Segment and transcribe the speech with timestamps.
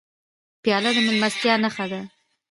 [0.63, 2.01] پیاله د میلمستیا نښه ده.